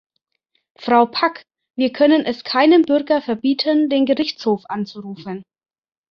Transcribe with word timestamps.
Frau 0.79 1.05
Pack, 1.05 1.43
wir 1.77 1.93
können 1.93 2.25
es 2.25 2.43
keinem 2.43 2.81
Bürger 2.81 3.21
verbieten, 3.21 3.87
den 3.87 4.07
Gerichtshof 4.07 4.63
anzurufen. 4.67 5.43